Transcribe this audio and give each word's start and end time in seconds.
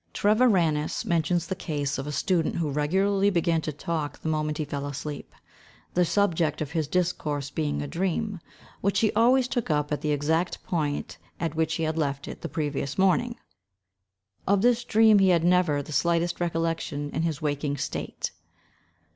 Treviranus 0.15 1.05
mentions 1.05 1.45
the 1.45 1.53
case 1.53 1.99
of 1.99 2.07
a 2.07 2.11
student 2.11 2.55
who 2.55 2.71
regularly 2.71 3.29
began 3.29 3.61
to 3.61 3.71
talk 3.71 4.17
the 4.17 4.27
moment 4.29 4.57
he 4.57 4.65
fell 4.65 4.87
asleep, 4.87 5.35
the 5.93 6.05
subject 6.05 6.59
of 6.59 6.71
his 6.71 6.87
discourse 6.87 7.51
being 7.51 7.83
a 7.83 7.87
dream, 7.87 8.39
which 8.81 9.01
he 9.01 9.11
always 9.13 9.47
took 9.47 9.69
up 9.69 9.91
at 9.91 10.01
the 10.01 10.09
exact 10.11 10.63
point 10.63 11.19
at 11.39 11.53
which 11.53 11.75
he 11.75 11.83
had 11.83 11.99
left 11.99 12.27
it 12.27 12.41
the 12.41 12.49
previous 12.49 12.97
morning. 12.97 13.35
Of 14.47 14.63
this 14.63 14.83
dream 14.83 15.19
he 15.19 15.29
had 15.29 15.43
never 15.43 15.83
the 15.83 15.91
slightest 15.91 16.39
recollection 16.39 17.11
in 17.11 17.21
his 17.21 17.39
waking 17.39 17.77
state. 17.77 18.31